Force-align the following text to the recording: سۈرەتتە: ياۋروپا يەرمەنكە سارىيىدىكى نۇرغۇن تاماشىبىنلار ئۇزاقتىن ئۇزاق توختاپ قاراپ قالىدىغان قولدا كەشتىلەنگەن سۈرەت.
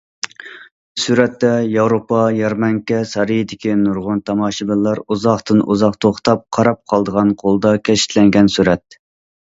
سۈرەتتە: 1.01 1.49
ياۋروپا 1.73 2.21
يەرمەنكە 2.37 3.01
سارىيىدىكى 3.11 3.75
نۇرغۇن 3.83 4.25
تاماشىبىنلار 4.31 5.03
ئۇزاقتىن 5.07 5.63
ئۇزاق 5.67 6.01
توختاپ 6.07 6.43
قاراپ 6.59 6.83
قالىدىغان 6.95 7.33
قولدا 7.45 7.75
كەشتىلەنگەن 7.91 8.51
سۈرەت. 8.57 9.03